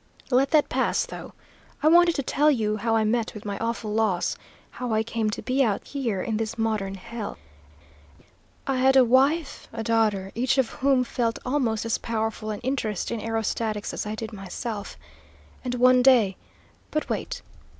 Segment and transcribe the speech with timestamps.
[0.31, 1.33] "Let that pass, though.
[1.83, 4.35] I wanted to tell you how I met with my awful loss;
[4.71, 7.37] how I came to be out here in this modern hell!
[8.65, 13.11] "I had a wife, a daughter, each of whom felt almost as powerful an interest
[13.11, 14.97] in aerostatics as I did myself.
[15.63, 16.35] And one day
[16.89, 17.43] but, wait!